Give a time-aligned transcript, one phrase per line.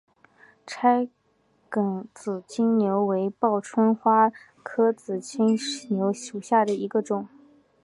[0.65, 1.07] 折
[1.69, 4.31] 梗紫金牛为报春花
[4.63, 5.55] 科紫金
[5.91, 7.27] 牛属下的一个种。